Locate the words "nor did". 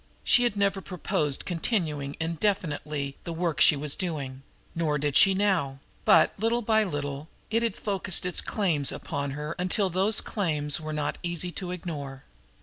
4.73-5.15